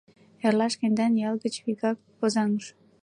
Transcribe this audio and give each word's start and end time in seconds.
—Эрла 0.45 0.67
шкендан 0.73 1.13
ял 1.29 1.35
гыч 1.43 1.55
вигак 1.65 1.97
Озаҥыш. 2.23 2.65